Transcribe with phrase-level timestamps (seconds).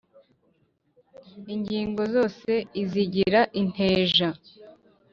[1.53, 2.51] ingingo zose
[2.81, 4.29] izigira inteja